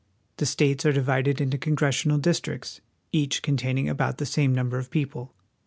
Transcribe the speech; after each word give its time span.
The 0.37 0.47
states 0.47 0.83
are 0.87 0.91
divided 0.91 1.39
into 1.39 1.59
congressional 1.59 2.17
districts, 2.17 2.81
each 3.11 3.43
containing 3.43 3.87
about 3.87 4.17
the 4.17 4.25
same 4.25 4.51
number 4.51 4.79
of 4.79 4.89
people. 4.89 5.31